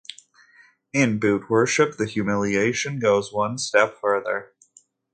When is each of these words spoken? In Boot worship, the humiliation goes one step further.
In 0.93 1.19
Boot 1.19 1.47
worship, 1.47 1.97
the 1.97 2.07
humiliation 2.07 2.97
goes 2.97 3.31
one 3.31 3.59
step 3.59 3.99
further. 4.01 4.51